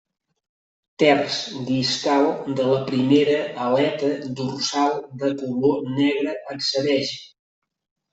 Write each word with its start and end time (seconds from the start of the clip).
Terç 1.01 1.33
distal 1.67 2.25
de 2.59 2.65
la 2.69 2.79
primera 2.87 3.35
aleta 3.65 4.09
dorsal 4.39 4.97
de 5.25 5.29
color 5.43 5.85
negre 5.99 6.35
atzabeja. 6.55 7.21